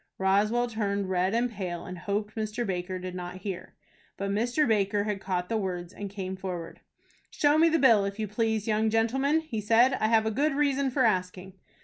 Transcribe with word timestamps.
Roswell 0.17 0.65
turned 0.67 1.11
red 1.11 1.35
and 1.35 1.51
pale, 1.51 1.85
and 1.85 1.95
hoped 1.99 2.33
Mr. 2.33 2.65
Baker 2.65 2.97
did 2.97 3.13
not 3.13 3.41
hear. 3.43 3.75
But 4.17 4.31
Mr. 4.31 4.67
Baker 4.67 5.03
had 5.03 5.21
caught 5.21 5.47
the 5.47 5.57
words, 5.57 5.93
and 5.93 6.09
came 6.09 6.35
forward. 6.35 6.79
"Show 7.29 7.59
me 7.59 7.69
the 7.69 7.77
bill, 7.77 8.03
if 8.05 8.17
you 8.17 8.27
please, 8.27 8.67
young 8.67 8.89
gentleman," 8.89 9.41
he 9.41 9.61
said. 9.61 9.93
"I 9.99 10.07
have 10.07 10.25
a 10.25 10.31
good 10.31 10.55
reason 10.55 10.89
for 10.89 11.05
asking." 11.05 11.53